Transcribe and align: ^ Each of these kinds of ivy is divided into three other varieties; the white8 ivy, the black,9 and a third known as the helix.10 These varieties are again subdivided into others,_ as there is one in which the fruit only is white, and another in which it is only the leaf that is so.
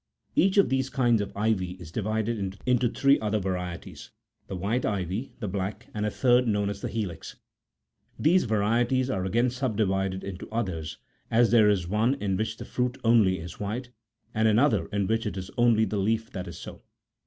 ^ 0.29 0.31
Each 0.35 0.57
of 0.57 0.69
these 0.69 0.89
kinds 0.89 1.21
of 1.21 1.31
ivy 1.37 1.73
is 1.73 1.91
divided 1.91 2.57
into 2.65 2.89
three 2.89 3.19
other 3.19 3.37
varieties; 3.37 4.09
the 4.47 4.57
white8 4.57 4.83
ivy, 4.83 5.33
the 5.39 5.47
black,9 5.47 5.89
and 5.93 6.07
a 6.07 6.09
third 6.09 6.47
known 6.47 6.71
as 6.71 6.81
the 6.81 6.87
helix.10 6.87 7.35
These 8.17 8.45
varieties 8.45 9.11
are 9.11 9.25
again 9.25 9.51
subdivided 9.51 10.23
into 10.23 10.49
others,_ 10.49 10.95
as 11.29 11.51
there 11.51 11.69
is 11.69 11.87
one 11.87 12.15
in 12.15 12.35
which 12.35 12.57
the 12.57 12.65
fruit 12.65 12.97
only 13.03 13.37
is 13.37 13.59
white, 13.59 13.91
and 14.33 14.47
another 14.47 14.87
in 14.87 15.05
which 15.05 15.27
it 15.27 15.37
is 15.37 15.51
only 15.55 15.85
the 15.85 15.97
leaf 15.99 16.31
that 16.31 16.47
is 16.47 16.57
so. 16.57 16.81